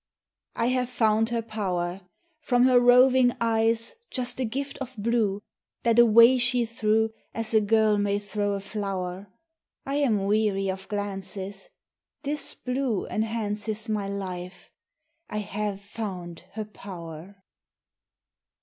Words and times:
I 0.55 0.69
HAVE 0.69 0.89
found 0.89 1.29
her 1.29 1.43
power 1.43 2.01
I 2.01 2.01
From 2.39 2.63
her 2.65 2.79
roving 2.79 3.33
eyes 3.39 3.93
Just 4.09 4.39
a 4.39 4.45
gift 4.45 4.79
of 4.79 4.95
blue, 4.97 5.43
That 5.83 5.99
away 5.99 6.39
she 6.39 6.65
threw 6.65 7.11
As 7.35 7.53
a 7.53 7.61
girl 7.61 7.99
may 7.99 8.17
throw 8.17 8.53
a 8.53 8.61
flower. 8.61 9.27
I 9.85 9.97
am 9.97 10.25
weary 10.25 10.71
of 10.71 10.87
glances; 10.87 11.69
This 12.23 12.55
blue 12.55 13.05
enhances 13.09 13.87
My 13.89 14.07
life: 14.07 14.71
I 15.29 15.37
have 15.37 15.79
found 15.79 16.45
her 16.53 16.65
power. 16.65 17.35